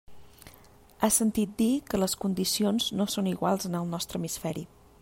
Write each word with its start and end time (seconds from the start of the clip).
Ha 0.99 1.09
sentit 1.17 1.51
dir 1.59 1.69
que 1.91 1.99
les 2.03 2.17
condicions 2.25 2.87
no 3.01 3.07
són 3.17 3.29
iguals 3.33 3.69
en 3.71 3.77
el 3.81 3.93
nostre 3.93 4.21
hemisferi. 4.23 4.65